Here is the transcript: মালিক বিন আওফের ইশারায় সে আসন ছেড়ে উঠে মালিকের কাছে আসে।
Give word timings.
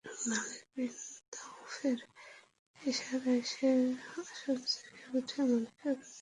মালিক 0.05 0.65
বিন 0.73 0.95
আওফের 1.43 1.99
ইশারায় 2.81 3.43
সে 3.51 3.69
আসন 4.21 4.57
ছেড়ে 4.71 5.03
উঠে 5.17 5.39
মালিকের 5.41 5.75
কাছে 5.79 5.89
আসে। 5.93 6.19